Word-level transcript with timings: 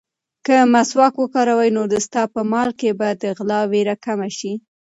که 0.45 0.55
مسواک 0.73 1.13
وکاروې، 1.19 1.69
نو 1.75 1.81
ستا 2.05 2.21
په 2.33 2.41
مال 2.51 2.69
کې 2.79 2.89
به 2.99 3.07
د 3.21 3.23
غلا 3.37 3.61
وېره 3.71 3.95
کمه 4.05 4.29
شي. 4.37 4.53